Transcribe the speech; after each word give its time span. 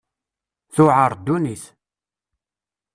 Tuɛer 0.73 1.11
ddunit. 1.19 1.63